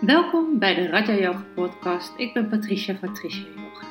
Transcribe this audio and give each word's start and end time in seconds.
Welkom 0.00 0.58
bij 0.58 0.74
de 0.74 0.86
Raja 0.86 1.14
Yoga 1.14 1.44
podcast. 1.54 2.12
Ik 2.16 2.32
ben 2.32 2.48
Patricia 2.48 2.96
van 2.96 3.14
Tricia 3.14 3.46
Yoga. 3.56 3.86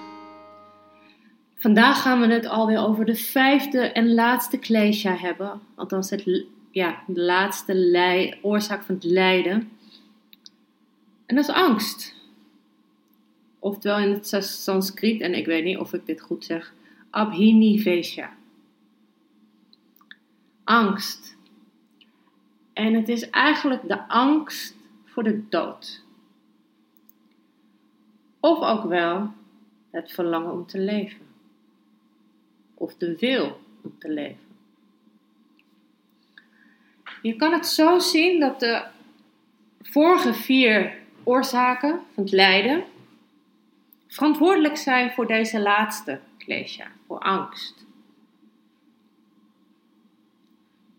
Vandaag 1.56 2.02
gaan 2.02 2.20
we 2.20 2.28
het 2.28 2.46
alweer 2.46 2.80
over 2.80 3.06
de 3.06 3.16
vijfde 3.16 3.80
en 3.80 4.14
laatste 4.14 4.58
klesha 4.58 5.16
hebben. 5.16 5.62
Althans, 5.76 6.10
het, 6.10 6.46
ja, 6.72 7.04
de 7.08 7.22
laatste 7.22 8.38
oorzaak 8.42 8.84
van 8.84 8.96
het 8.96 9.04
lijden. 9.04 9.72
En 11.26 11.36
dat 11.36 11.48
is 11.48 11.56
angst. 11.56 12.16
Oftewel 13.60 14.00
in 14.00 14.12
het 14.12 14.28
Sanskriet, 14.46 15.22
en 15.22 15.34
ik 15.34 15.46
weet 15.46 15.64
niet 15.64 15.78
of 15.78 15.94
ik 15.94 16.06
dit 16.06 16.22
goed 16.22 16.46
zeg, 16.46 16.74
Abhinivesha. 17.10 18.36
Angst. 20.64 21.38
En 22.74 22.94
het 22.94 23.10
is 23.10 23.30
eigenlijk 23.30 23.88
de 23.88 24.08
angst 24.08 24.77
de 25.24 25.48
dood. 25.50 26.04
Of 28.40 28.62
ook 28.62 28.84
wel 28.84 29.32
het 29.90 30.12
verlangen 30.12 30.52
om 30.52 30.66
te 30.66 30.80
leven. 30.80 31.26
Of 32.74 32.96
de 32.96 33.18
wil 33.18 33.60
om 33.82 33.94
te 34.00 34.10
leven. 34.10 34.46
Je 37.22 37.36
kan 37.36 37.54
het 37.54 37.66
zo 37.66 38.00
zien 38.00 38.40
dat 38.40 38.60
de 38.60 38.86
vorige 39.82 40.34
vier 40.34 40.98
oorzaken 41.24 42.00
van 42.14 42.24
het 42.24 42.32
lijden 42.32 42.84
verantwoordelijk 44.08 44.78
zijn 44.78 45.12
voor 45.12 45.28
deze 45.28 45.60
laatste 45.60 46.20
klesha, 46.38 46.88
voor 47.08 47.20
angst. 47.20 47.86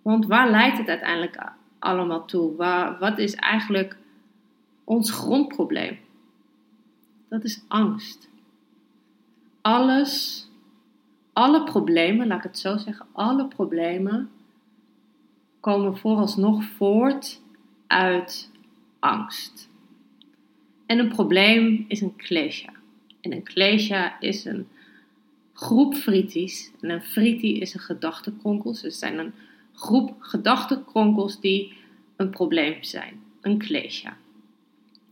Want 0.02 0.26
waar 0.26 0.50
leidt 0.50 0.78
het 0.78 0.88
uiteindelijk 0.88 1.38
allemaal 1.78 2.24
toe? 2.24 2.56
Waar, 2.56 2.98
wat 2.98 3.18
is 3.18 3.34
eigenlijk 3.34 3.96
ons 4.88 5.10
grondprobleem. 5.10 5.98
Dat 7.28 7.44
is 7.44 7.62
angst. 7.68 8.28
Alles, 9.60 10.46
alle 11.32 11.64
problemen, 11.64 12.26
laat 12.26 12.38
ik 12.38 12.44
het 12.44 12.58
zo 12.58 12.76
zeggen, 12.76 13.06
alle 13.12 13.46
problemen 13.46 14.30
komen 15.60 15.96
vooralsnog 15.96 16.64
voort 16.64 17.40
uit 17.86 18.50
angst. 18.98 19.68
En 20.86 20.98
een 20.98 21.08
probleem 21.08 21.84
is 21.88 22.00
een 22.00 22.16
klesha. 22.16 22.72
En 23.20 23.32
een 23.32 23.42
klesha 23.42 24.20
is 24.20 24.44
een 24.44 24.68
groep 25.52 25.94
frities. 25.94 26.70
En 26.80 26.90
een 26.90 27.02
friti 27.02 27.58
is 27.60 27.74
een 27.74 27.80
gedachtenkronkels. 27.80 28.80
Dus 28.80 28.90
het 28.90 29.00
zijn 29.00 29.18
een 29.18 29.32
groep 29.74 30.14
gedachtenkronkels 30.18 31.40
die 31.40 31.76
een 32.16 32.30
probleem 32.30 32.82
zijn. 32.82 33.22
Een 33.40 33.58
klesha. 33.58 34.16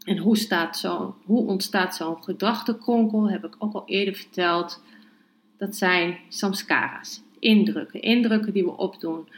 En 0.06 0.18
hoe, 0.18 0.36
staat 0.36 0.78
zo, 0.78 1.16
hoe 1.24 1.46
ontstaat 1.46 1.96
zo'n 1.96 2.22
gedachtenkronkel, 2.22 3.30
heb 3.30 3.44
ik 3.44 3.54
ook 3.58 3.74
al 3.74 3.82
eerder 3.86 4.14
verteld. 4.14 4.82
Dat 5.58 5.76
zijn 5.76 6.18
samskaras, 6.28 7.22
indrukken. 7.38 8.02
Indrukken 8.02 8.52
die 8.52 8.64
we 8.64 8.76
opdoen. 8.76 9.28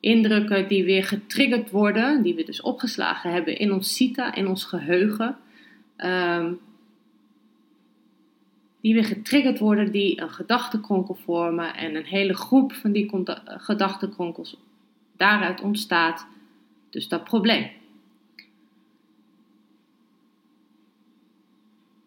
Indrukken 0.00 0.68
die 0.68 0.84
weer 0.84 1.04
getriggerd 1.04 1.70
worden, 1.70 2.22
die 2.22 2.34
we 2.34 2.44
dus 2.44 2.60
opgeslagen 2.60 3.32
hebben 3.32 3.58
in 3.58 3.72
ons 3.72 3.94
cita, 3.94 4.34
in 4.34 4.46
ons 4.48 4.64
geheugen. 4.64 5.36
Um, 5.96 6.58
die 8.80 8.94
weer 8.94 9.04
getriggerd 9.04 9.58
worden, 9.58 9.92
die 9.92 10.20
een 10.20 10.30
gedachtenkronkel 10.30 11.14
vormen. 11.14 11.74
En 11.76 11.94
een 11.94 12.04
hele 12.04 12.34
groep 12.34 12.72
van 12.72 12.92
die 12.92 13.10
gedachtenkronkels 13.44 14.56
daaruit 15.16 15.60
ontstaat. 15.60 16.26
Dus 16.90 17.08
dat 17.08 17.24
probleem. 17.24 17.70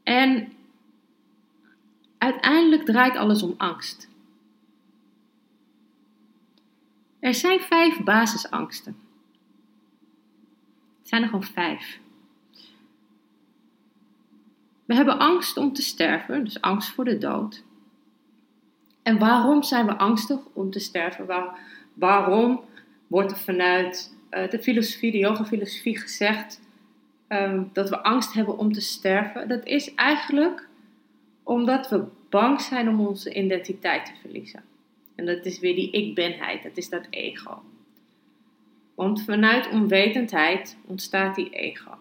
En 0.05 0.53
uiteindelijk 2.17 2.85
draait 2.85 3.15
alles 3.15 3.43
om 3.43 3.53
angst. 3.57 4.09
Er 7.19 7.33
zijn 7.33 7.59
vijf 7.59 8.03
basisangsten. 8.03 8.97
Het 10.99 11.07
zijn 11.07 11.21
er 11.21 11.27
gewoon 11.27 11.43
vijf. 11.43 11.99
We 14.85 14.95
hebben 14.95 15.19
angst 15.19 15.57
om 15.57 15.73
te 15.73 15.81
sterven, 15.81 16.43
dus 16.43 16.61
angst 16.61 16.89
voor 16.89 17.05
de 17.05 17.17
dood. 17.17 17.63
En 19.03 19.19
waarom 19.19 19.63
zijn 19.63 19.85
we 19.85 19.97
angstig 19.97 20.39
om 20.53 20.71
te 20.71 20.79
sterven? 20.79 21.25
Waar, 21.25 21.59
waarom 21.93 22.61
wordt 23.07 23.31
er 23.31 23.37
vanuit 23.37 24.15
uh, 24.31 24.49
de 24.49 24.59
filosofie, 24.59 25.11
de 25.11 25.17
yoga-filosofie 25.17 25.99
gezegd 25.99 26.59
Ehm, 27.27 27.63
dat 27.73 27.89
we 27.89 28.03
angst 28.03 28.33
hebben 28.33 28.57
om 28.57 28.73
te 28.73 28.81
sterven, 28.81 29.47
dat 29.47 29.65
is 29.65 29.93
eigenlijk 29.95 30.67
omdat 31.43 31.89
we 31.89 32.05
bang 32.29 32.61
zijn 32.61 32.89
om 32.89 32.99
onze 32.99 33.33
identiteit 33.33 34.05
te 34.05 34.11
verliezen. 34.21 34.63
En 35.15 35.25
dat 35.25 35.45
is 35.45 35.59
weer 35.59 35.75
die 35.75 35.91
ik-benheid, 35.91 36.63
dat 36.63 36.77
is 36.77 36.89
dat 36.89 37.07
ego. 37.09 37.63
Want 38.95 39.23
vanuit 39.23 39.69
onwetendheid 39.69 40.77
ontstaat 40.85 41.35
die 41.35 41.49
ego. 41.49 41.97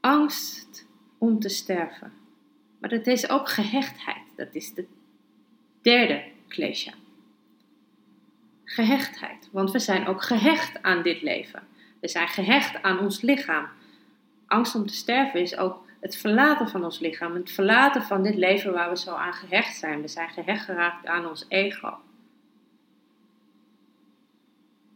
Angst 0.00 0.88
om 1.18 1.38
te 1.38 1.48
sterven. 1.48 2.12
Maar 2.78 2.90
dat 2.90 3.06
is 3.06 3.28
ook 3.28 3.48
gehechtheid. 3.48 4.22
Dat 4.36 4.54
is 4.54 4.74
de 4.74 4.86
derde 5.82 6.24
klesha 6.48 6.92
gehechtheid. 8.72 9.48
Want 9.50 9.70
we 9.70 9.78
zijn 9.78 10.06
ook 10.06 10.22
gehecht 10.22 10.82
aan 10.82 11.02
dit 11.02 11.22
leven. 11.22 11.62
We 12.00 12.08
zijn 12.08 12.28
gehecht 12.28 12.82
aan 12.82 12.98
ons 12.98 13.20
lichaam. 13.20 13.66
Angst 14.46 14.74
om 14.74 14.86
te 14.86 14.94
sterven 14.94 15.40
is 15.40 15.56
ook 15.56 15.86
het 16.00 16.16
verlaten 16.16 16.68
van 16.68 16.84
ons 16.84 16.98
lichaam. 16.98 17.34
Het 17.34 17.50
verlaten 17.50 18.02
van 18.02 18.22
dit 18.22 18.34
leven 18.34 18.72
waar 18.72 18.88
we 18.88 18.96
zo 18.96 19.14
aan 19.14 19.32
gehecht 19.32 19.76
zijn. 19.76 20.00
We 20.00 20.08
zijn 20.08 20.28
gehecht 20.28 20.64
geraakt 20.64 21.06
aan 21.06 21.26
ons 21.26 21.44
ego. 21.48 21.96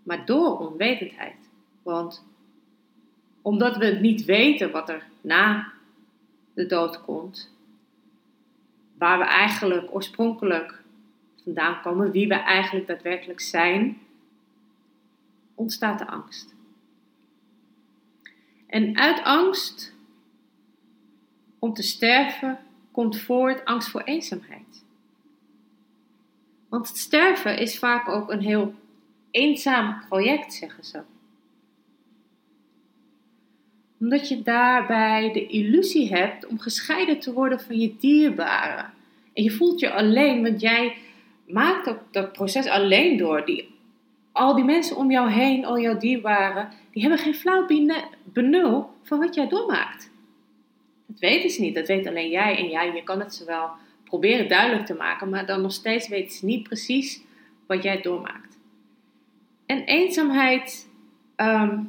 Maar 0.02 0.24
door 0.24 0.58
onwetendheid. 0.58 1.48
Want 1.82 2.24
omdat 3.42 3.76
we 3.76 3.86
niet 3.86 4.24
weten 4.24 4.70
wat 4.70 4.88
er 4.88 5.02
na 5.20 5.72
de 6.54 6.66
dood 6.66 7.02
komt, 7.02 7.54
waar 8.98 9.18
we 9.18 9.24
eigenlijk 9.24 9.94
oorspronkelijk 9.94 10.82
vandaan 11.46 11.82
komen, 11.82 12.10
wie 12.10 12.28
we 12.28 12.34
eigenlijk 12.34 12.86
daadwerkelijk 12.86 13.40
zijn, 13.40 13.98
ontstaat 15.54 15.98
de 15.98 16.06
angst. 16.06 16.54
En 18.66 18.96
uit 18.96 19.22
angst 19.22 19.94
om 21.58 21.74
te 21.74 21.82
sterven 21.82 22.58
komt 22.90 23.20
voort 23.20 23.64
angst 23.64 23.88
voor 23.88 24.00
eenzaamheid. 24.00 24.84
Want 26.68 26.88
het 26.88 26.96
sterven 26.96 27.58
is 27.58 27.78
vaak 27.78 28.08
ook 28.08 28.30
een 28.30 28.40
heel 28.40 28.74
eenzaam 29.30 30.00
project, 30.08 30.54
zeggen 30.54 30.84
ze. 30.84 31.02
Omdat 33.98 34.28
je 34.28 34.42
daarbij 34.42 35.32
de 35.32 35.46
illusie 35.46 36.08
hebt 36.08 36.46
om 36.46 36.58
gescheiden 36.58 37.20
te 37.20 37.32
worden 37.32 37.60
van 37.60 37.78
je 37.78 37.96
dierbaren. 37.96 38.92
En 39.32 39.42
je 39.42 39.50
voelt 39.50 39.80
je 39.80 39.92
alleen, 39.92 40.42
want 40.42 40.60
jij 40.60 40.96
maak 41.46 41.98
dat, 42.10 42.32
proces 42.32 42.66
alleen 42.66 43.16
door. 43.16 43.44
Die, 43.44 43.74
al 44.32 44.54
die 44.54 44.64
mensen 44.64 44.96
om 44.96 45.10
jou 45.10 45.30
heen, 45.30 45.64
al 45.64 45.80
jouw 45.80 45.98
dierbaren, 45.98 46.68
die 46.90 47.02
hebben 47.02 47.20
geen 47.20 47.34
flauw 47.34 47.66
benul 48.24 48.90
van 49.02 49.18
wat 49.18 49.34
jij 49.34 49.48
doormaakt. 49.48 50.10
Dat 51.06 51.18
weten 51.18 51.50
ze 51.50 51.60
niet, 51.60 51.74
dat 51.74 51.86
weet 51.86 52.06
alleen 52.06 52.30
jij. 52.30 52.56
En 52.56 52.68
jij, 52.68 52.92
je 52.92 53.02
kan 53.02 53.20
het 53.20 53.34
ze 53.34 53.44
wel 53.44 53.70
proberen 54.04 54.48
duidelijk 54.48 54.86
te 54.86 54.94
maken, 54.94 55.28
maar 55.28 55.46
dan 55.46 55.62
nog 55.62 55.72
steeds 55.72 56.08
weten 56.08 56.36
ze 56.36 56.44
niet 56.44 56.62
precies 56.62 57.22
wat 57.66 57.82
jij 57.82 58.00
doormaakt. 58.00 58.58
En 59.66 59.84
eenzaamheid 59.84 60.88
ehm, 61.36 61.80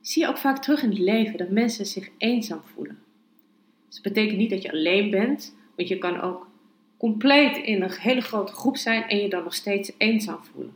zie 0.00 0.22
je 0.22 0.28
ook 0.28 0.38
vaak 0.38 0.62
terug 0.62 0.82
in 0.82 0.88
het 0.88 0.98
leven, 0.98 1.38
dat 1.38 1.50
mensen 1.50 1.86
zich 1.86 2.10
eenzaam 2.18 2.62
voelen. 2.74 2.98
Dus 3.86 3.94
dat 4.02 4.12
betekent 4.12 4.38
niet 4.38 4.50
dat 4.50 4.62
je 4.62 4.72
alleen 4.72 5.10
bent, 5.10 5.54
want 5.76 5.88
je 5.88 5.98
kan 5.98 6.20
ook 6.20 6.48
compleet 6.96 7.56
in 7.56 7.82
een 7.82 7.90
hele 7.90 8.20
grote 8.20 8.52
groep 8.52 8.76
zijn 8.76 9.08
en 9.08 9.18
je 9.18 9.28
dan 9.28 9.42
nog 9.42 9.54
steeds 9.54 9.92
eenzaam 9.98 10.44
voelen. 10.52 10.74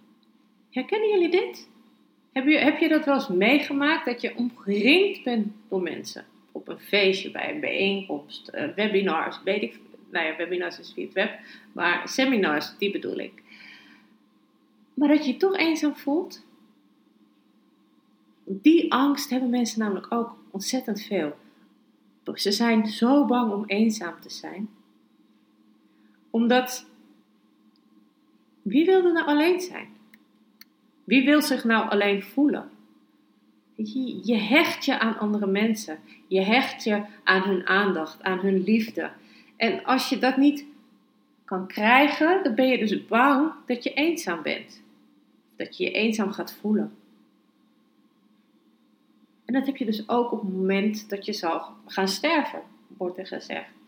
Herkennen 0.70 1.08
jullie 1.08 1.30
dit? 1.30 1.68
Heb 2.32 2.46
je, 2.46 2.58
heb 2.58 2.78
je 2.78 2.88
dat 2.88 3.04
wel 3.04 3.14
eens 3.14 3.28
meegemaakt 3.28 4.04
dat 4.04 4.20
je 4.20 4.36
omringd 4.36 5.22
bent 5.22 5.52
door 5.68 5.82
mensen? 5.82 6.24
Op 6.52 6.68
een 6.68 6.78
feestje, 6.78 7.30
bij 7.30 7.54
een 7.54 7.60
bijeenkomst, 7.60 8.50
uh, 8.54 8.64
webinars, 8.74 9.42
weet 9.44 9.62
ik. 9.62 9.78
Nou 10.10 10.26
ja, 10.26 10.36
webinars 10.36 10.78
is 10.78 10.92
via 10.94 11.04
het 11.04 11.12
web, 11.12 11.38
maar 11.72 12.08
seminars, 12.08 12.78
die 12.78 12.90
bedoel 12.90 13.18
ik. 13.18 13.42
Maar 14.94 15.08
dat 15.08 15.24
je 15.24 15.32
je 15.32 15.38
toch 15.38 15.56
eenzaam 15.56 15.96
voelt? 15.96 16.44
Die 18.44 18.92
angst 18.92 19.30
hebben 19.30 19.50
mensen 19.50 19.78
namelijk 19.78 20.12
ook 20.12 20.36
ontzettend 20.50 21.02
veel. 21.02 21.36
Ze 22.34 22.52
zijn 22.52 22.86
zo 22.86 23.24
bang 23.24 23.52
om 23.52 23.64
eenzaam 23.66 24.20
te 24.20 24.30
zijn 24.30 24.68
omdat 26.30 26.86
Wie 28.62 28.86
wil 28.86 29.04
er 29.04 29.12
nou 29.12 29.26
alleen 29.26 29.60
zijn? 29.60 29.88
Wie 31.04 31.24
wil 31.24 31.42
zich 31.42 31.64
nou 31.64 31.90
alleen 31.90 32.22
voelen? 32.22 32.70
Je, 33.74 34.20
je 34.24 34.36
hecht 34.36 34.84
je 34.84 34.98
aan 34.98 35.18
andere 35.18 35.46
mensen. 35.46 35.98
Je 36.28 36.40
hecht 36.40 36.84
je 36.84 37.04
aan 37.24 37.42
hun 37.42 37.66
aandacht, 37.66 38.22
aan 38.22 38.38
hun 38.38 38.62
liefde. 38.62 39.10
En 39.56 39.84
als 39.84 40.08
je 40.08 40.18
dat 40.18 40.36
niet 40.36 40.66
kan 41.44 41.66
krijgen, 41.66 42.42
dan 42.42 42.54
ben 42.54 42.68
je 42.68 42.78
dus 42.78 43.06
bang 43.06 43.52
dat 43.66 43.84
je 43.84 43.92
eenzaam 43.92 44.42
bent. 44.42 44.82
Dat 45.56 45.76
je 45.76 45.84
je 45.84 45.90
eenzaam 45.90 46.32
gaat 46.32 46.52
voelen. 46.52 46.92
En 49.44 49.54
dat 49.54 49.66
heb 49.66 49.76
je 49.76 49.84
dus 49.84 50.08
ook 50.08 50.32
op 50.32 50.40
het 50.40 50.52
moment 50.52 51.08
dat 51.08 51.26
je 51.26 51.32
zal 51.32 51.62
gaan 51.86 52.08
sterven, 52.08 52.62
wordt 52.96 53.18
er 53.18 53.26
gezegd. 53.26 53.79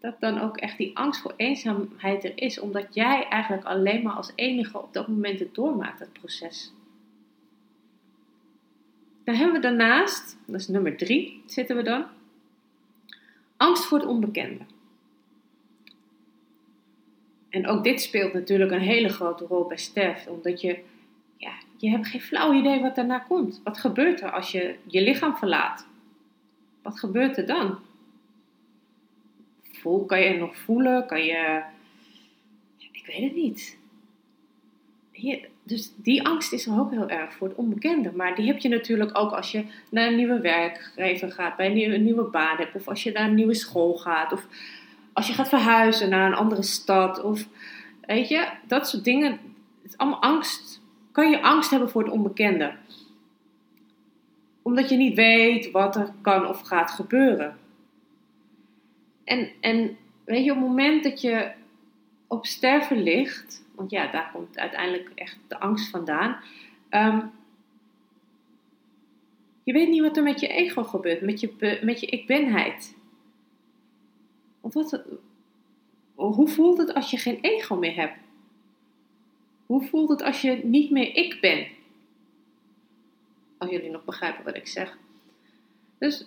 Dat 0.00 0.20
dan 0.20 0.40
ook 0.40 0.56
echt 0.56 0.78
die 0.78 0.96
angst 0.96 1.20
voor 1.20 1.34
eenzaamheid 1.36 2.24
er 2.24 2.32
is, 2.34 2.60
omdat 2.60 2.94
jij 2.94 3.28
eigenlijk 3.28 3.66
alleen 3.66 4.02
maar 4.02 4.12
als 4.12 4.32
enige 4.34 4.82
op 4.82 4.92
dat 4.92 5.08
moment 5.08 5.38
het 5.38 5.54
doormaakt, 5.54 5.98
het 5.98 6.12
proces. 6.12 6.72
Dan 9.24 9.34
hebben 9.34 9.54
we 9.54 9.60
daarnaast, 9.60 10.38
dat 10.46 10.60
is 10.60 10.68
nummer 10.68 10.96
drie, 10.96 11.42
zitten 11.46 11.76
we 11.76 11.82
dan, 11.82 12.06
angst 13.56 13.84
voor 13.84 13.98
het 13.98 14.08
onbekende. 14.08 14.64
En 17.48 17.66
ook 17.66 17.84
dit 17.84 18.00
speelt 18.00 18.32
natuurlijk 18.32 18.70
een 18.70 18.80
hele 18.80 19.08
grote 19.08 19.44
rol 19.44 19.66
bij 19.66 19.76
sterfte, 19.76 20.30
omdat 20.30 20.60
je, 20.60 20.78
ja, 21.36 21.52
je 21.76 21.90
hebt 21.90 22.06
geen 22.06 22.20
flauw 22.20 22.52
idee 22.52 22.80
wat 22.80 22.94
daarna 22.94 23.18
komt. 23.18 23.60
Wat 23.64 23.78
gebeurt 23.78 24.20
er 24.20 24.30
als 24.30 24.52
je 24.52 24.76
je 24.86 25.02
lichaam 25.02 25.36
verlaat? 25.36 25.86
Wat 26.82 26.98
gebeurt 26.98 27.36
er 27.36 27.46
dan? 27.46 27.78
Kan 30.06 30.20
je 30.20 30.38
nog 30.38 30.56
voelen? 30.56 31.06
Kan 31.06 31.24
je, 31.24 31.62
ik 32.92 33.06
weet 33.06 33.22
het 33.22 33.34
niet. 33.34 33.78
dus 35.62 35.92
die 35.96 36.26
angst 36.26 36.52
is 36.52 36.66
er 36.66 36.80
ook 36.80 36.90
heel 36.90 37.08
erg 37.08 37.32
voor 37.34 37.48
het 37.48 37.56
onbekende. 37.56 38.12
Maar 38.12 38.34
die 38.34 38.46
heb 38.46 38.58
je 38.58 38.68
natuurlijk 38.68 39.18
ook 39.18 39.32
als 39.32 39.50
je 39.50 39.64
naar 39.90 40.06
een 40.06 40.16
nieuwe 40.16 40.40
werkgever 40.40 41.32
gaat, 41.32 41.56
bij 41.56 41.66
een 41.66 41.74
nieuwe, 41.74 41.94
een 41.94 42.04
nieuwe 42.04 42.30
baan 42.30 42.56
hebt, 42.56 42.74
of 42.74 42.88
als 42.88 43.02
je 43.02 43.12
naar 43.12 43.28
een 43.28 43.34
nieuwe 43.34 43.54
school 43.54 43.94
gaat, 43.94 44.32
of 44.32 44.46
als 45.12 45.26
je 45.26 45.32
gaat 45.32 45.48
verhuizen 45.48 46.08
naar 46.08 46.26
een 46.26 46.38
andere 46.38 46.62
stad 46.62 47.22
of 47.22 47.48
weet 48.00 48.28
je, 48.28 48.48
dat 48.66 48.88
soort 48.88 49.04
dingen. 49.04 49.30
Het 49.82 49.92
is 49.92 49.98
allemaal 49.98 50.22
angst. 50.22 50.80
Kan 51.12 51.30
je 51.30 51.42
angst 51.42 51.70
hebben 51.70 51.90
voor 51.90 52.02
het 52.02 52.12
onbekende? 52.12 52.72
Omdat 54.62 54.88
je 54.88 54.96
niet 54.96 55.14
weet 55.14 55.70
wat 55.70 55.96
er 55.96 56.12
kan 56.20 56.46
of 56.46 56.60
gaat 56.60 56.90
gebeuren. 56.90 57.56
En, 59.28 59.50
en 59.60 59.96
weet 60.24 60.44
je, 60.44 60.50
op 60.50 60.56
het 60.56 60.66
moment 60.66 61.02
dat 61.02 61.20
je 61.20 61.52
op 62.26 62.46
sterven 62.46 63.02
ligt, 63.02 63.64
want 63.74 63.90
ja, 63.90 64.10
daar 64.10 64.30
komt 64.32 64.58
uiteindelijk 64.58 65.10
echt 65.14 65.38
de 65.48 65.60
angst 65.60 65.90
vandaan. 65.90 66.36
Um, 66.90 67.30
je 69.64 69.72
weet 69.72 69.88
niet 69.88 70.00
wat 70.00 70.16
er 70.16 70.22
met 70.22 70.40
je 70.40 70.48
ego 70.48 70.84
gebeurt, 70.84 71.20
met 71.20 71.40
je, 71.40 71.78
met 71.82 72.00
je 72.00 72.06
ik-benheid. 72.06 72.96
Want 74.60 74.74
wat, 74.74 75.02
hoe 76.14 76.48
voelt 76.48 76.78
het 76.78 76.94
als 76.94 77.10
je 77.10 77.16
geen 77.16 77.38
ego 77.40 77.76
meer 77.76 77.94
hebt? 77.94 78.16
Hoe 79.66 79.82
voelt 79.82 80.08
het 80.08 80.22
als 80.22 80.40
je 80.40 80.60
niet 80.64 80.90
meer 80.90 81.16
ik 81.16 81.40
ben? 81.40 81.66
Als 83.58 83.70
jullie 83.70 83.90
nog 83.90 84.04
begrijpen 84.04 84.44
wat 84.44 84.56
ik 84.56 84.66
zeg. 84.66 84.98
Dus 85.98 86.26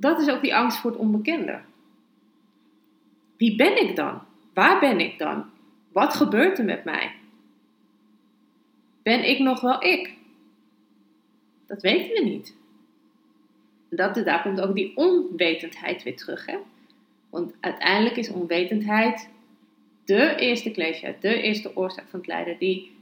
dat 0.00 0.20
is 0.20 0.28
ook 0.28 0.42
die 0.42 0.54
angst 0.54 0.78
voor 0.78 0.90
het 0.90 1.00
onbekende. 1.00 1.60
Wie 3.36 3.56
ben 3.56 3.82
ik 3.82 3.96
dan? 3.96 4.20
Waar 4.54 4.80
ben 4.80 5.00
ik 5.00 5.18
dan? 5.18 5.44
Wat 5.92 6.14
gebeurt 6.14 6.58
er 6.58 6.64
met 6.64 6.84
mij? 6.84 7.14
Ben 9.02 9.28
ik 9.28 9.38
nog 9.38 9.60
wel 9.60 9.84
ik? 9.84 10.14
Dat 11.66 11.82
weten 11.82 12.12
we 12.12 12.20
niet 12.20 12.56
dat, 13.90 14.14
daar 14.14 14.42
komt 14.42 14.60
ook 14.60 14.74
die 14.74 14.96
onwetendheid 14.96 16.02
weer 16.02 16.16
terug. 16.16 16.46
Hè? 16.46 16.56
Want 17.30 17.54
uiteindelijk 17.60 18.16
is 18.16 18.30
onwetendheid 18.30 19.28
de 20.04 20.36
eerste 20.36 20.70
cliché, 20.70 21.16
de 21.20 21.40
eerste 21.42 21.76
oorzaak 21.76 22.08
van 22.08 22.18
het 22.18 22.28
lijden, 22.28 22.58
die, 22.58 22.96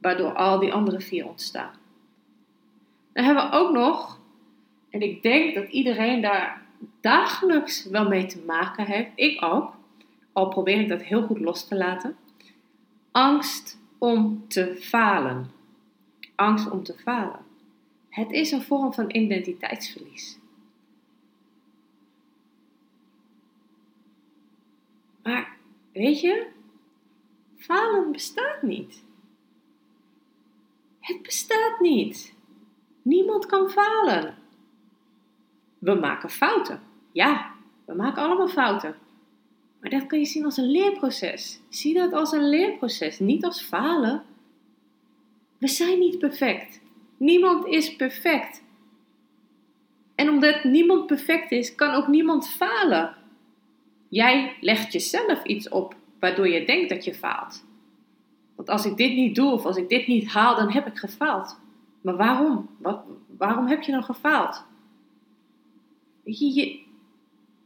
waardoor 0.00 0.32
al 0.32 0.58
die 0.58 0.72
andere 0.72 1.00
vier 1.00 1.28
ontstaan. 1.28 1.74
Dan 3.12 3.24
hebben 3.24 3.50
we 3.50 3.56
ook 3.56 3.72
nog, 3.72 4.20
en 4.92 5.00
ik 5.00 5.22
denk 5.22 5.54
dat 5.54 5.68
iedereen 5.68 6.20
daar 6.20 6.62
dagelijks 7.00 7.84
wel 7.84 8.08
mee 8.08 8.26
te 8.26 8.42
maken 8.46 8.86
heeft, 8.86 9.10
ik 9.14 9.42
ook, 9.42 9.74
al 10.32 10.48
probeer 10.48 10.80
ik 10.80 10.88
dat 10.88 11.02
heel 11.02 11.22
goed 11.22 11.40
los 11.40 11.68
te 11.68 11.76
laten, 11.76 12.16
angst 13.10 13.78
om 13.98 14.48
te 14.48 14.76
falen. 14.80 15.50
Angst 16.34 16.70
om 16.70 16.82
te 16.82 16.94
falen. 16.94 17.40
Het 18.08 18.30
is 18.30 18.50
een 18.50 18.62
vorm 18.62 18.92
van 18.92 19.14
identiteitsverlies. 19.14 20.38
Maar 25.22 25.56
weet 25.92 26.20
je, 26.20 26.46
falen 27.56 28.12
bestaat 28.12 28.62
niet. 28.62 29.04
Het 31.00 31.22
bestaat 31.22 31.80
niet. 31.80 32.34
Niemand 33.02 33.46
kan 33.46 33.70
falen. 33.70 34.41
We 35.82 35.94
maken 35.94 36.30
fouten. 36.30 36.80
Ja, 37.12 37.50
we 37.84 37.94
maken 37.94 38.22
allemaal 38.22 38.48
fouten. 38.48 38.94
Maar 39.80 39.90
dat 39.90 40.06
kan 40.06 40.18
je 40.18 40.24
zien 40.24 40.44
als 40.44 40.56
een 40.56 40.70
leerproces. 40.70 41.60
Zie 41.68 41.94
dat 41.94 42.12
als 42.12 42.32
een 42.32 42.48
leerproces, 42.48 43.18
niet 43.18 43.44
als 43.44 43.62
falen. 43.62 44.22
We 45.58 45.68
zijn 45.68 45.98
niet 45.98 46.18
perfect. 46.18 46.80
Niemand 47.16 47.66
is 47.66 47.96
perfect. 47.96 48.62
En 50.14 50.28
omdat 50.28 50.64
niemand 50.64 51.06
perfect 51.06 51.50
is, 51.50 51.74
kan 51.74 51.94
ook 51.94 52.06
niemand 52.06 52.48
falen. 52.48 53.14
Jij 54.08 54.56
legt 54.60 54.92
jezelf 54.92 55.44
iets 55.44 55.68
op 55.68 55.94
waardoor 56.20 56.48
je 56.48 56.66
denkt 56.66 56.88
dat 56.88 57.04
je 57.04 57.14
faalt. 57.14 57.64
Want 58.54 58.68
als 58.68 58.84
ik 58.84 58.96
dit 58.96 59.14
niet 59.14 59.34
doe 59.34 59.52
of 59.52 59.64
als 59.64 59.76
ik 59.76 59.88
dit 59.88 60.06
niet 60.06 60.28
haal, 60.28 60.56
dan 60.56 60.72
heb 60.72 60.86
ik 60.86 60.96
gefaald. 60.96 61.60
Maar 62.00 62.16
waarom? 62.16 62.68
Wat, 62.78 63.00
waarom 63.38 63.66
heb 63.66 63.82
je 63.82 63.92
dan 63.92 64.04
gefaald? 64.04 64.70
Je, 66.24 66.80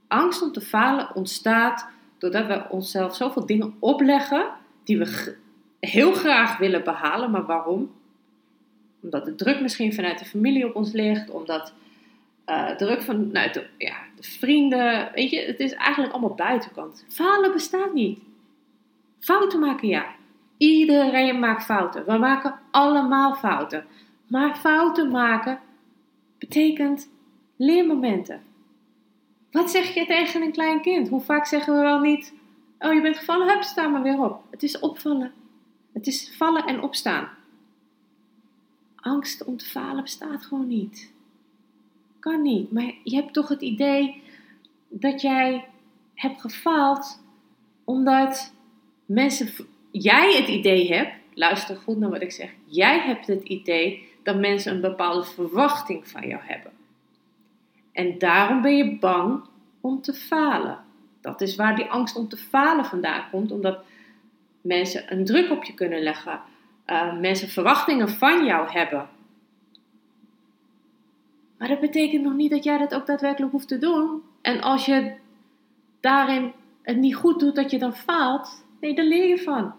angst 0.08 0.42
om 0.42 0.52
te 0.52 0.60
falen 0.60 1.14
ontstaat 1.14 1.88
doordat 2.18 2.46
we 2.46 2.66
onszelf 2.68 3.16
zoveel 3.16 3.46
dingen 3.46 3.74
opleggen 3.78 4.46
die 4.84 4.98
we 4.98 5.36
heel 5.80 6.12
graag 6.12 6.58
willen 6.58 6.84
behalen, 6.84 7.30
maar 7.30 7.46
waarom? 7.46 7.90
Omdat 9.02 9.24
de 9.24 9.34
druk 9.34 9.60
misschien 9.60 9.94
vanuit 9.94 10.18
de 10.18 10.24
familie 10.24 10.66
op 10.66 10.74
ons 10.74 10.92
ligt, 10.92 11.30
omdat 11.30 11.72
uh, 12.46 12.70
druk 12.70 13.02
vanuit 13.02 13.54
de, 13.54 13.66
ja, 13.78 13.96
de 14.16 14.22
vrienden. 14.22 15.10
Weet 15.14 15.30
je, 15.30 15.40
het 15.40 15.60
is 15.60 15.72
eigenlijk 15.72 16.12
allemaal 16.12 16.34
buitenkant. 16.34 17.04
Falen 17.08 17.52
bestaat 17.52 17.92
niet. 17.92 18.18
Fouten 19.18 19.60
maken 19.60 19.88
ja. 19.88 20.06
Iedereen 20.56 21.38
maakt 21.38 21.64
fouten. 21.64 22.04
We 22.06 22.18
maken 22.18 22.54
allemaal 22.70 23.34
fouten. 23.34 23.84
Maar 24.26 24.56
fouten 24.56 25.10
maken 25.10 25.60
betekent 26.38 27.10
leermomenten. 27.56 28.42
Wat 29.56 29.70
zeg 29.70 29.94
je 29.94 30.06
tegen 30.06 30.42
een 30.42 30.52
klein 30.52 30.80
kind? 30.80 31.08
Hoe 31.08 31.20
vaak 31.20 31.46
zeggen 31.46 31.74
we 31.74 31.80
wel 31.80 32.00
niet: 32.00 32.34
Oh, 32.78 32.94
je 32.94 33.00
bent 33.00 33.18
gevallen, 33.18 33.48
hup, 33.48 33.62
sta 33.62 33.88
maar 33.88 34.02
weer 34.02 34.22
op. 34.24 34.42
Het 34.50 34.62
is 34.62 34.78
opvallen. 34.78 35.32
Het 35.92 36.06
is 36.06 36.32
vallen 36.36 36.66
en 36.66 36.82
opstaan 36.82 37.28
angst 39.06 39.44
om 39.44 39.56
te 39.56 39.64
falen 39.64 40.02
bestaat 40.02 40.44
gewoon 40.44 40.68
niet. 40.68 41.12
Kan 42.18 42.42
niet. 42.42 42.72
Maar 42.72 42.92
je 43.04 43.16
hebt 43.16 43.32
toch 43.32 43.48
het 43.48 43.62
idee 43.62 44.22
dat 44.88 45.20
jij 45.20 45.64
hebt 46.14 46.40
gefaald 46.40 47.22
omdat 47.84 48.54
mensen, 49.06 49.66
jij 49.90 50.36
het 50.36 50.48
idee 50.48 50.92
hebt, 50.92 51.12
luister 51.34 51.76
goed 51.76 51.98
naar 51.98 52.10
wat 52.10 52.22
ik 52.22 52.32
zeg, 52.32 52.50
jij 52.64 53.00
hebt 53.00 53.26
het 53.26 53.42
idee 53.42 54.08
dat 54.22 54.36
mensen 54.36 54.74
een 54.74 54.80
bepaalde 54.80 55.24
verwachting 55.24 56.08
van 56.08 56.28
jou 56.28 56.42
hebben. 56.44 56.72
En 57.96 58.18
daarom 58.18 58.62
ben 58.62 58.76
je 58.76 58.98
bang 58.98 59.40
om 59.80 60.00
te 60.00 60.12
falen. 60.12 60.78
Dat 61.20 61.40
is 61.40 61.56
waar 61.56 61.76
die 61.76 61.84
angst 61.84 62.16
om 62.16 62.28
te 62.28 62.36
falen 62.36 62.84
vandaan 62.84 63.30
komt, 63.30 63.52
omdat 63.52 63.78
mensen 64.60 65.12
een 65.12 65.24
druk 65.24 65.50
op 65.50 65.64
je 65.64 65.74
kunnen 65.74 66.02
leggen 66.02 66.40
uh, 66.86 67.18
mensen 67.18 67.48
verwachtingen 67.48 68.08
van 68.08 68.44
jou 68.44 68.70
hebben. 68.70 69.08
Maar 71.58 71.68
dat 71.68 71.80
betekent 71.80 72.22
nog 72.22 72.34
niet 72.34 72.50
dat 72.50 72.64
jij 72.64 72.78
dat 72.78 72.94
ook 72.94 73.06
daadwerkelijk 73.06 73.52
hoeft 73.52 73.68
te 73.68 73.78
doen. 73.78 74.22
En 74.40 74.60
als 74.60 74.84
je 74.84 75.14
daarin 76.00 76.52
het 76.82 76.96
niet 76.96 77.16
goed 77.16 77.40
doet, 77.40 77.54
dat 77.54 77.70
je 77.70 77.78
dan 77.78 77.94
faalt. 77.94 78.64
Nee, 78.80 78.94
daar 78.94 79.04
leer 79.04 79.28
je 79.28 79.38
van. 79.38 79.74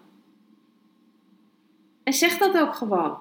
En 2.04 2.14
zeg 2.14 2.38
dat 2.38 2.58
ook 2.58 2.76
gewoon. 2.76 3.18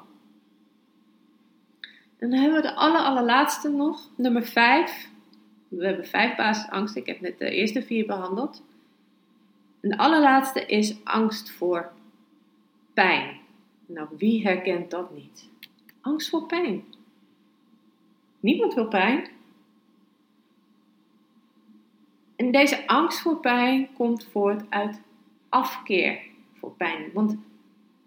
En 2.18 2.30
dan 2.30 2.40
hebben 2.40 2.62
we 2.62 2.68
de 2.68 2.74
aller, 2.74 3.00
allerlaatste 3.00 3.68
nog, 3.68 4.10
nummer 4.16 4.44
5. 4.46 5.10
We 5.68 5.86
hebben 5.86 6.06
vijf 6.06 6.36
basisangsten. 6.36 7.00
Ik 7.00 7.06
heb 7.06 7.20
net 7.20 7.38
de 7.38 7.50
eerste 7.50 7.82
vier 7.82 8.06
behandeld. 8.06 8.62
En 9.80 9.88
de 9.88 9.98
allerlaatste 9.98 10.66
is 10.66 11.04
angst 11.04 11.50
voor 11.50 11.92
pijn. 12.94 13.40
Nou, 13.86 14.08
wie 14.16 14.42
herkent 14.42 14.90
dat 14.90 15.14
niet? 15.14 15.48
Angst 16.00 16.28
voor 16.28 16.46
pijn. 16.46 16.84
Niemand 18.40 18.74
wil 18.74 18.88
pijn. 18.88 19.28
En 22.36 22.50
deze 22.50 22.86
angst 22.86 23.20
voor 23.20 23.40
pijn 23.40 23.88
komt 23.92 24.24
voort 24.24 24.62
uit 24.68 25.00
afkeer 25.48 26.20
voor 26.58 26.70
pijn. 26.70 27.10
Want 27.12 27.36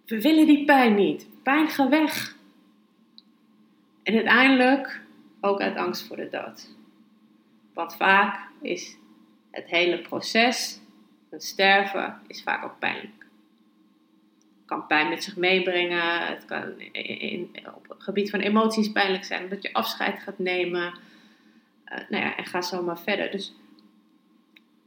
we 0.05 0.21
willen 0.21 0.45
die 0.45 0.65
pijn 0.65 0.95
niet. 0.95 1.27
Pijn 1.43 1.67
gaat 1.67 1.89
weg. 1.89 2.37
En 4.09 4.15
uiteindelijk 4.15 5.01
ook 5.41 5.61
uit 5.61 5.75
angst 5.75 6.07
voor 6.07 6.15
de 6.15 6.29
dood. 6.29 6.69
Want 7.73 7.95
vaak 7.95 8.39
is 8.61 8.97
het 9.51 9.65
hele 9.67 10.01
proces, 10.01 10.79
het 11.29 11.43
sterven, 11.43 12.19
is 12.27 12.43
vaak 12.43 12.63
ook 12.63 12.79
pijnlijk. 12.79 13.25
Het 14.39 14.65
kan 14.65 14.87
pijn 14.87 15.09
met 15.09 15.23
zich 15.23 15.35
meebrengen. 15.35 16.27
Het 16.27 16.45
kan 16.45 16.79
in, 16.79 17.55
op 17.75 17.89
het 17.89 18.03
gebied 18.03 18.29
van 18.29 18.39
emoties 18.39 18.91
pijnlijk 18.91 19.23
zijn 19.23 19.43
omdat 19.43 19.61
je 19.61 19.73
afscheid 19.73 20.19
gaat 20.19 20.39
nemen. 20.39 20.93
Uh, 21.85 21.97
nou 22.09 22.23
ja, 22.23 22.35
en 22.35 22.45
ga 22.45 22.61
zo 22.61 22.83
maar 22.83 22.99
verder. 22.99 23.31
Dus 23.31 23.55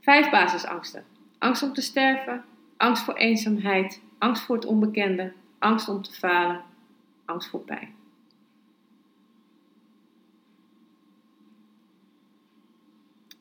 vijf 0.00 0.30
basisangsten: 0.30 1.04
angst 1.38 1.62
om 1.62 1.72
te 1.72 1.82
sterven, 1.82 2.44
angst 2.76 3.04
voor 3.04 3.14
eenzaamheid, 3.14 4.02
angst 4.18 4.42
voor 4.42 4.56
het 4.56 4.64
onbekende, 4.64 5.32
angst 5.58 5.88
om 5.88 6.02
te 6.02 6.12
falen, 6.12 6.62
angst 7.24 7.48
voor 7.48 7.60
pijn. 7.60 8.00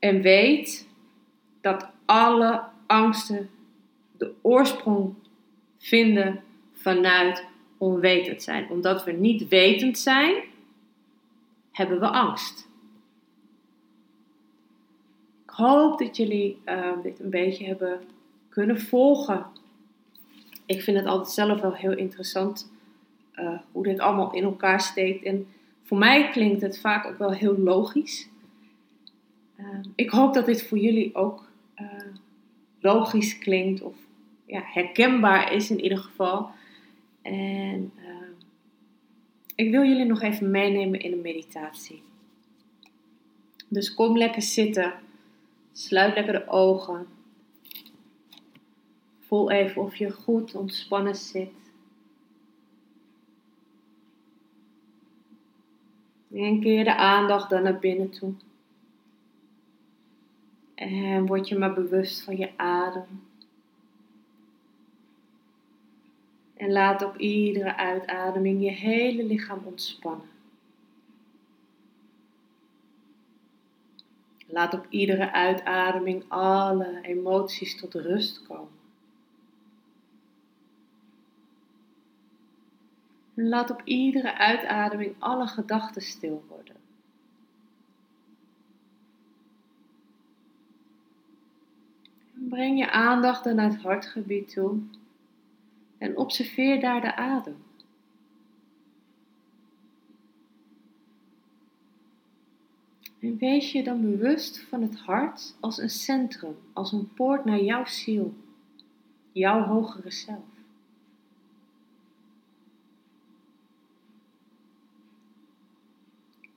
En 0.01 0.21
weet 0.21 0.87
dat 1.61 1.89
alle 2.05 2.63
angsten 2.87 3.49
de 4.17 4.33
oorsprong 4.41 5.13
vinden 5.77 6.43
vanuit 6.73 7.45
onwetend 7.77 8.43
zijn. 8.43 8.69
Omdat 8.69 9.03
we 9.03 9.11
niet 9.11 9.47
wetend 9.47 9.97
zijn, 9.97 10.43
hebben 11.71 11.99
we 11.99 12.07
angst. 12.07 12.67
Ik 15.43 15.49
hoop 15.49 15.99
dat 15.99 16.17
jullie 16.17 16.57
uh, 16.65 16.91
dit 17.03 17.19
een 17.19 17.29
beetje 17.29 17.65
hebben 17.65 18.01
kunnen 18.49 18.81
volgen. 18.81 19.45
Ik 20.65 20.81
vind 20.81 20.97
het 20.97 21.05
altijd 21.05 21.29
zelf 21.29 21.61
wel 21.61 21.73
heel 21.73 21.97
interessant 21.97 22.71
uh, 23.35 23.59
hoe 23.71 23.83
dit 23.83 23.99
allemaal 23.99 24.33
in 24.33 24.43
elkaar 24.43 24.81
steekt. 24.81 25.23
En 25.23 25.47
voor 25.83 25.97
mij 25.97 26.29
klinkt 26.29 26.61
het 26.61 26.79
vaak 26.79 27.05
ook 27.05 27.17
wel 27.17 27.31
heel 27.31 27.57
logisch. 27.57 28.29
Ik 29.95 30.09
hoop 30.09 30.33
dat 30.33 30.45
dit 30.45 30.63
voor 30.63 30.77
jullie 30.77 31.15
ook 31.15 31.49
uh, 31.81 31.87
logisch 32.79 33.37
klinkt 33.37 33.81
of 33.81 33.95
ja, 34.45 34.61
herkenbaar 34.63 35.53
is 35.53 35.69
in 35.69 35.79
ieder 35.79 35.97
geval. 35.97 36.49
En 37.21 37.91
uh, 37.97 38.11
ik 39.55 39.71
wil 39.71 39.83
jullie 39.83 40.05
nog 40.05 40.21
even 40.21 40.51
meenemen 40.51 40.99
in 40.99 41.11
een 41.11 41.21
meditatie. 41.21 42.03
Dus 43.67 43.93
kom 43.93 44.17
lekker 44.17 44.41
zitten, 44.41 44.93
sluit 45.71 46.15
lekker 46.15 46.33
de 46.33 46.47
ogen. 46.47 47.07
Voel 49.19 49.51
even 49.51 49.81
of 49.81 49.95
je 49.95 50.11
goed 50.11 50.55
ontspannen 50.55 51.15
zit. 51.15 51.51
En 56.33 56.59
keer 56.59 56.83
de 56.83 56.95
aandacht 56.95 57.49
dan 57.49 57.63
naar 57.63 57.79
binnen 57.79 58.09
toe. 58.09 58.33
En 60.81 61.25
word 61.25 61.47
je 61.47 61.57
maar 61.57 61.73
bewust 61.73 62.23
van 62.23 62.37
je 62.37 62.57
adem. 62.57 63.23
En 66.53 66.71
laat 66.71 67.03
op 67.03 67.17
iedere 67.17 67.75
uitademing 67.75 68.63
je 68.63 68.69
hele 68.69 69.23
lichaam 69.23 69.61
ontspannen. 69.63 70.29
Laat 74.47 74.73
op 74.73 74.85
iedere 74.89 75.31
uitademing 75.31 76.23
alle 76.27 76.99
emoties 77.01 77.79
tot 77.79 77.93
rust 77.93 78.41
komen. 78.47 78.79
En 83.33 83.47
laat 83.49 83.69
op 83.69 83.81
iedere 83.83 84.37
uitademing 84.37 85.15
alle 85.19 85.47
gedachten 85.47 86.01
stil 86.01 86.43
worden. 86.47 86.80
Breng 92.51 92.77
je 92.77 92.91
aandacht 92.91 93.45
naar 93.45 93.71
het 93.71 93.81
hartgebied 93.81 94.49
toe 94.49 94.79
en 95.97 96.17
observeer 96.17 96.79
daar 96.79 97.01
de 97.01 97.15
adem. 97.15 97.55
En 103.19 103.37
wees 103.37 103.71
je 103.71 103.83
dan 103.83 104.01
bewust 104.01 104.59
van 104.59 104.81
het 104.81 104.99
hart 104.99 105.55
als 105.59 105.77
een 105.77 105.89
centrum, 105.89 106.55
als 106.73 106.91
een 106.91 107.13
poort 107.13 107.45
naar 107.45 107.61
jouw 107.61 107.85
ziel, 107.85 108.33
jouw 109.31 109.63
hogere 109.63 110.11
zelf. 110.11 110.49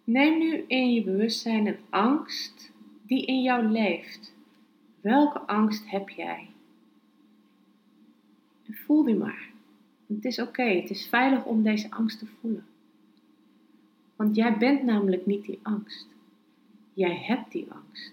Neem 0.04 0.38
nu 0.38 0.64
in 0.66 0.92
je 0.92 1.02
bewustzijn 1.02 1.66
een 1.66 1.80
angst 1.90 2.72
die 3.02 3.26
in 3.26 3.42
jou 3.42 3.64
leeft 3.66 4.33
Welke 5.04 5.38
angst 5.38 5.90
heb 5.90 6.08
jij? 6.08 6.49
Voel 8.70 9.04
die 9.04 9.14
maar. 9.14 9.50
Het 10.06 10.25
is 10.25 10.38
oké, 10.38 10.62
het 10.62 10.90
is 10.90 11.06
veilig 11.06 11.44
om 11.44 11.62
deze 11.62 11.90
angst 11.90 12.18
te 12.18 12.26
voelen. 12.40 12.66
Want 14.16 14.37
jij 14.37 14.58
bent 14.58 14.82
namelijk 14.82 15.26
niet 15.26 15.44
die 15.44 15.58
angst. 15.62 16.06
Jij 16.92 17.16
hebt 17.16 17.52
die 17.52 17.66
angst. 17.70 18.12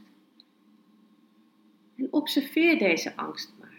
En 1.95 2.07
observeer 2.09 2.77
deze 2.77 3.15
angst 3.15 3.53
maar. 3.59 3.77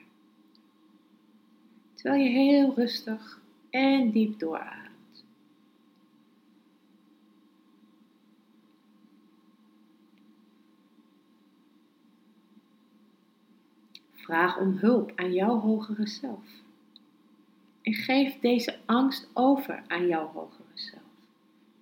Terwijl 1.95 2.23
je 2.23 2.31
heel 2.31 2.75
rustig 2.75 3.40
en 3.71 4.11
diep 4.11 4.38
doorademt. 4.38 4.81
Vraag 14.23 14.59
om 14.59 14.76
hulp 14.76 15.12
aan 15.17 15.33
jouw 15.33 15.59
hogere 15.59 16.07
zelf. 16.07 16.45
En 17.83 17.95
geef 17.95 18.41
deze 18.41 18.79
angst 18.85 19.29
over 19.33 19.83
aan 19.87 20.07
jouw 20.07 20.26
hogere 20.26 20.62
zelf. 20.75 21.02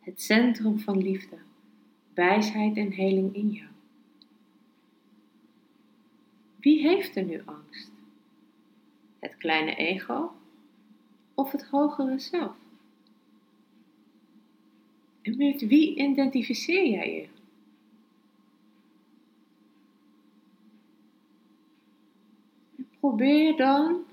Het 0.01 0.23
centrum 0.23 0.79
van 0.79 1.03
liefde, 1.03 1.37
wijsheid 2.15 2.77
en 2.77 2.93
heling 2.93 3.35
in 3.35 3.51
jou. 3.51 3.69
Wie 6.57 6.81
heeft 6.81 7.17
er 7.17 7.25
nu 7.25 7.43
angst? 7.45 7.91
Het 9.19 9.37
kleine 9.37 9.75
ego 9.75 10.33
of 11.35 11.53
het 11.53 11.65
hogere 11.65 12.19
zelf? 12.19 12.57
En 15.23 15.37
met 15.37 15.67
wie 15.67 15.97
identificeer 15.97 16.89
jij 16.89 17.15
je? 17.15 17.40
Probeer 23.01 23.57
dan 23.57 24.05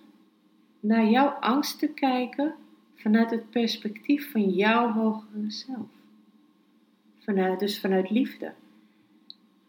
naar 0.79 1.05
jouw 1.05 1.27
angst 1.29 1.79
te 1.79 1.87
kijken 1.87 2.55
vanuit 2.95 3.31
het 3.31 3.49
perspectief 3.49 4.31
van 4.31 4.49
jouw 4.49 4.91
hogere 4.91 5.51
zelf. 5.51 5.87
Vanuit, 7.19 7.59
dus 7.59 7.79
vanuit 7.79 8.09
liefde, 8.09 8.53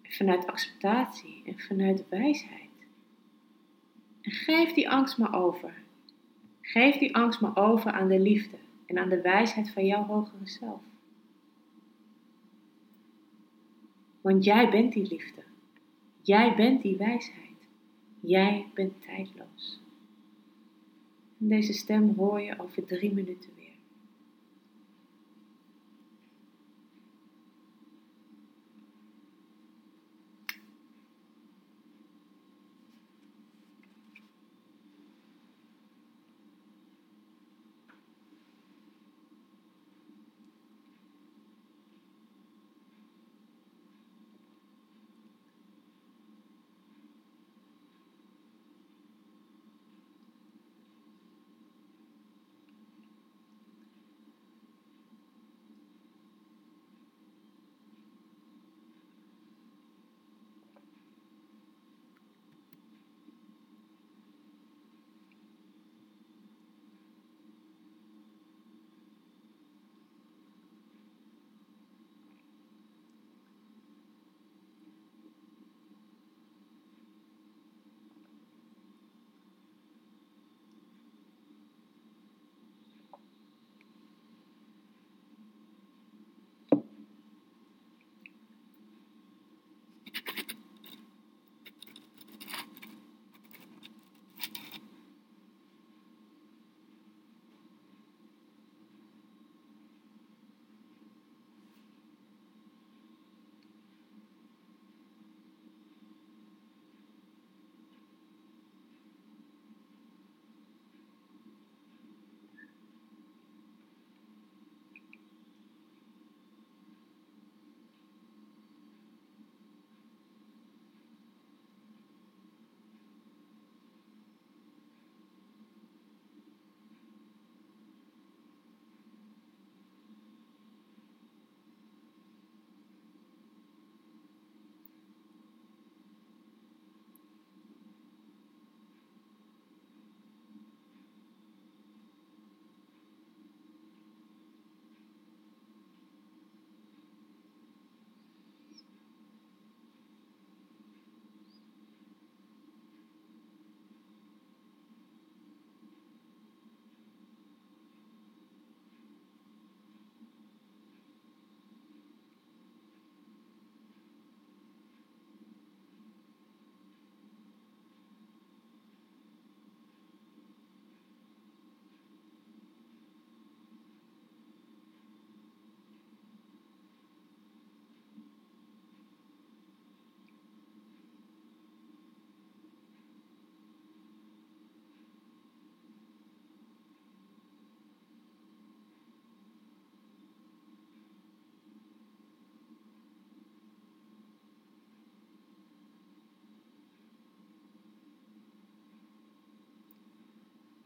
vanuit 0.02 0.46
acceptatie 0.46 1.42
en 1.46 1.58
vanuit 1.58 2.08
wijsheid. 2.08 2.68
En 4.20 4.30
geef 4.30 4.72
die 4.72 4.90
angst 4.90 5.18
maar 5.18 5.34
over. 5.34 5.74
Geef 6.60 6.96
die 6.96 7.16
angst 7.16 7.40
maar 7.40 7.56
over 7.56 7.90
aan 7.90 8.08
de 8.08 8.20
liefde 8.20 8.56
en 8.86 8.98
aan 8.98 9.08
de 9.08 9.20
wijsheid 9.20 9.70
van 9.70 9.86
jouw 9.86 10.04
hogere 10.04 10.48
zelf. 10.48 10.80
Want 14.20 14.44
jij 14.44 14.70
bent 14.70 14.92
die 14.92 15.06
liefde. 15.08 15.42
Jij 16.22 16.54
bent 16.56 16.82
die 16.82 16.96
wijsheid. 16.96 17.47
Jij 18.20 18.66
bent 18.74 19.02
tijdloos. 19.02 19.80
Deze 21.36 21.72
stem 21.72 22.14
hoor 22.16 22.40
je 22.40 22.58
over 22.58 22.84
drie 22.84 23.14
minuten 23.14 23.50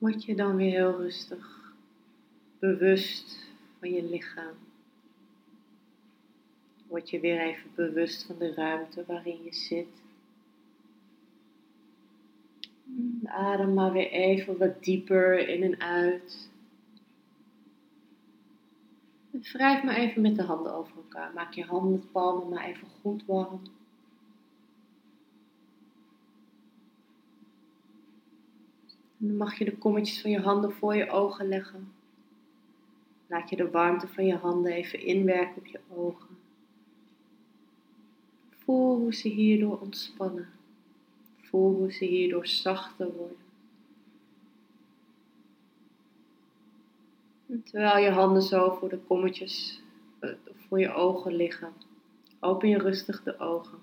word 0.03 0.25
je 0.25 0.35
dan 0.35 0.57
weer 0.57 0.71
heel 0.71 0.97
rustig, 0.97 1.75
bewust 2.59 3.39
van 3.79 3.91
je 3.91 4.03
lichaam. 4.03 4.55
Word 6.87 7.11
je 7.11 7.21
weer 7.21 7.41
even 7.41 7.71
bewust 7.75 8.27
van 8.27 8.39
de 8.39 8.55
ruimte 8.55 9.05
waarin 9.07 9.43
je 9.43 9.55
zit. 9.55 10.03
Adem 13.25 13.75
maar 13.75 13.93
weer 13.93 14.11
even 14.11 14.59
wat 14.59 14.85
dieper 14.85 15.49
in 15.49 15.63
en 15.63 15.81
uit. 15.81 16.51
Wrijf 19.31 19.83
maar 19.83 19.97
even 19.97 20.23
met 20.23 20.37
de 20.37 20.43
handen 20.43 20.75
over 20.75 20.97
elkaar. 20.97 21.33
Maak 21.35 21.53
je 21.53 21.65
handen, 21.65 22.11
palmen 22.11 22.49
maar 22.49 22.65
even 22.65 22.89
goed 23.03 23.27
warm. 23.27 23.63
Dan 29.29 29.37
mag 29.37 29.59
je 29.59 29.65
de 29.65 29.77
kommetjes 29.77 30.21
van 30.21 30.31
je 30.31 30.41
handen 30.41 30.73
voor 30.73 30.95
je 30.95 31.11
ogen 31.11 31.49
leggen. 31.49 31.93
Laat 33.27 33.51
je 33.51 33.57
de 33.57 33.71
warmte 33.71 34.09
van 34.09 34.27
je 34.27 34.37
handen 34.37 34.73
even 34.73 35.01
inwerken 35.01 35.57
op 35.57 35.67
je 35.67 35.81
ogen. 35.89 36.37
Voel 38.51 38.97
hoe 38.97 39.15
ze 39.15 39.29
hierdoor 39.29 39.79
ontspannen. 39.81 40.49
Voel 41.37 41.75
hoe 41.75 41.93
ze 41.93 42.05
hierdoor 42.05 42.47
zachter 42.47 43.13
worden. 43.13 43.37
En 47.47 47.63
terwijl 47.63 48.05
je 48.05 48.11
handen 48.11 48.43
zo 48.43 48.71
voor 48.71 48.89
de 48.89 48.99
kommetjes, 48.99 49.83
eh, 50.19 50.31
voor 50.69 50.81
je 50.81 50.93
ogen 50.93 51.35
liggen, 51.35 51.73
open 52.41 52.69
je 52.69 52.79
rustig 52.79 53.23
de 53.23 53.39
ogen. 53.39 53.79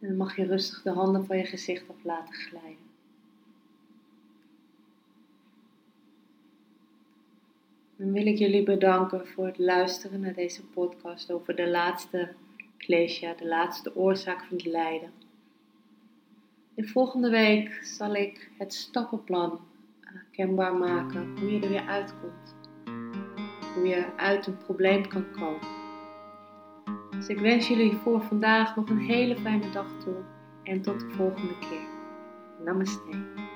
En 0.00 0.08
dan 0.08 0.16
mag 0.16 0.36
je 0.36 0.46
rustig 0.46 0.82
de 0.82 0.90
handen 0.90 1.26
van 1.26 1.36
je 1.36 1.44
gezicht 1.44 1.88
af 1.88 2.04
laten 2.04 2.34
glijden. 2.34 2.86
Dan 7.96 8.12
wil 8.12 8.26
ik 8.26 8.38
jullie 8.38 8.62
bedanken 8.62 9.26
voor 9.26 9.46
het 9.46 9.58
luisteren 9.58 10.20
naar 10.20 10.34
deze 10.34 10.66
podcast 10.66 11.32
over 11.32 11.56
de 11.56 11.68
laatste 11.68 12.34
klesja, 12.76 13.34
de 13.34 13.46
laatste 13.46 13.96
oorzaak 13.96 14.44
van 14.44 14.56
het 14.56 14.66
lijden. 14.66 15.12
De 16.74 16.84
volgende 16.84 17.30
week 17.30 17.80
zal 17.82 18.14
ik 18.14 18.50
het 18.58 18.74
stappenplan 18.74 19.60
eh, 20.00 20.12
kenbaar 20.30 20.74
maken, 20.74 21.38
hoe 21.38 21.52
je 21.52 21.60
er 21.60 21.68
weer 21.68 21.86
uitkomt. 21.86 22.54
Hoe 23.74 23.86
je 23.86 24.16
uit 24.16 24.46
een 24.46 24.58
probleem 24.58 25.08
kan 25.08 25.30
komen. 25.30 25.77
Dus 27.18 27.28
ik 27.28 27.38
wens 27.38 27.68
jullie 27.68 27.96
voor 27.96 28.22
vandaag 28.22 28.76
nog 28.76 28.88
een 28.88 28.98
hele 28.98 29.36
fijne 29.36 29.70
dag 29.70 29.86
toe 30.04 30.16
en 30.62 30.82
tot 30.82 31.00
de 31.00 31.08
volgende 31.08 31.58
keer. 31.58 31.86
Namaste. 32.64 33.47